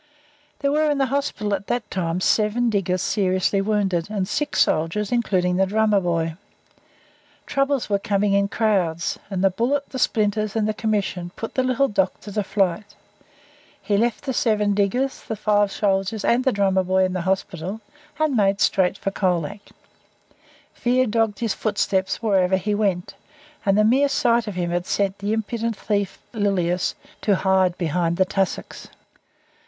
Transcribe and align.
There 0.61 0.71
were 0.71 0.89
in 0.89 0.97
the 0.97 1.05
hospital 1.13 1.53
at 1.53 1.67
that 1.67 1.91
time 1.91 2.21
seven 2.21 2.71
diggers 2.71 3.03
seriously 3.03 3.61
wounded 3.61 4.09
and 4.09 4.27
six 4.27 4.61
soldiers, 4.61 5.11
including 5.11 5.57
the 5.57 5.67
drummer 5.67 5.99
boy. 5.99 6.37
Troubles 7.45 7.87
were 7.87 7.99
coming 7.99 8.33
in 8.33 8.47
crowds, 8.47 9.19
and 9.29 9.43
the 9.43 9.51
bullet, 9.51 9.89
the 9.89 9.99
splinters, 9.99 10.55
and 10.55 10.67
the 10.67 10.73
Commission 10.73 11.29
put 11.35 11.53
the 11.53 11.61
little 11.61 11.87
doctor 11.87 12.31
to 12.31 12.41
flight. 12.43 12.95
He 13.79 13.95
left 13.95 14.23
the 14.23 14.33
seven 14.33 14.73
diggers, 14.73 15.21
the 15.21 15.35
five 15.35 15.71
soldiers, 15.71 16.25
and 16.25 16.43
the 16.45 16.51
drummer 16.51 16.81
boy 16.83 17.05
in 17.05 17.13
the 17.13 17.21
hospital, 17.21 17.79
and 18.17 18.35
made 18.35 18.59
straight 18.59 18.97
for 18.97 19.11
Colac. 19.11 19.69
Fear 20.73 21.05
dogged 21.05 21.37
his 21.41 21.53
footsteps 21.53 22.23
wherever 22.23 22.57
he 22.57 22.73
went, 22.73 23.13
and 23.63 23.77
the 23.77 23.83
mere 23.83 24.09
sight 24.09 24.47
of 24.47 24.55
him 24.55 24.71
had 24.71 24.87
sent 24.87 25.19
the 25.19 25.31
impudent 25.31 25.77
thief 25.77 26.17
Lilias 26.33 26.95
to 27.21 27.35
hide 27.35 27.77
behind 27.77 28.17
the 28.17 28.25
tussocks. 28.25 28.87